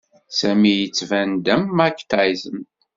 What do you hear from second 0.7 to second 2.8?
yettban-d am Mike Tyson.